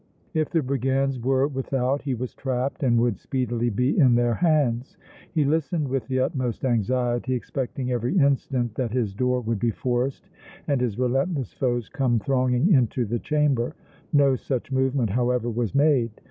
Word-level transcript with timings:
If 0.33 0.49
the 0.49 0.63
brigands 0.63 1.19
were 1.19 1.47
without 1.47 2.01
he 2.01 2.15
was 2.15 2.33
trapped 2.33 2.81
and 2.81 2.97
would 2.99 3.19
speedily 3.19 3.69
be 3.69 3.95
in 3.99 4.15
their 4.15 4.33
hands. 4.33 4.97
He 5.31 5.45
listened 5.45 5.87
with 5.89 6.07
the 6.07 6.21
utmost 6.21 6.65
anxiety, 6.65 7.35
expecting 7.35 7.91
every 7.91 8.17
instant 8.17 8.73
that 8.73 8.93
his 8.93 9.13
door 9.13 9.41
would 9.41 9.59
be 9.59 9.69
forced 9.69 10.27
and 10.67 10.81
his 10.81 10.97
relentless 10.97 11.53
foes 11.53 11.87
come 11.87 12.17
thronging 12.17 12.71
into 12.73 13.05
the 13.05 13.19
chamber. 13.19 13.75
No 14.11 14.35
such 14.35 14.71
movement, 14.71 15.11
however, 15.11 15.51
was 15.51 15.75
made. 15.75 16.09